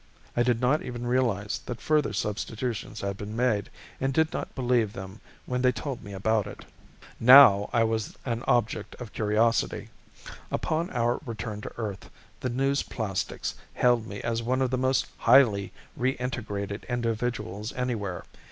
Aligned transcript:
I 0.35 0.41
did 0.41 0.59
not 0.59 0.81
even 0.81 1.05
realize 1.05 1.59
that 1.67 1.79
further 1.79 2.11
substitutions 2.11 3.01
had 3.01 3.17
been 3.17 3.35
made 3.35 3.69
and 3.99 4.11
did 4.11 4.33
not 4.33 4.55
believe 4.55 4.93
them 4.93 5.21
when 5.45 5.61
they 5.61 5.71
told 5.71 6.01
me 6.03 6.11
about 6.11 6.47
it. 6.47 6.65
Now 7.19 7.69
I 7.71 7.83
was 7.83 8.15
an 8.25 8.43
object 8.47 8.95
of 8.95 9.13
curiosity. 9.13 9.89
Upon 10.51 10.89
our 10.89 11.19
return 11.23 11.61
to 11.61 11.71
Earth 11.77 12.09
the 12.39 12.49
newsplastics 12.49 13.53
hailed 13.75 14.07
me 14.07 14.21
as 14.21 14.41
one 14.41 14.63
of 14.63 14.71
the 14.71 14.75
most 14.79 15.05
highly 15.17 15.71
reintegrated 15.95 16.89
individuals 16.89 17.71
anywhere. 17.73 18.23